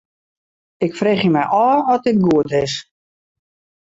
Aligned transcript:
Ik 0.85 0.93
freegje 0.99 1.29
my 1.35 1.43
ôf 1.67 1.79
oft 1.93 2.05
dit 2.07 2.17
goed 2.27 2.49
is. 2.63 2.73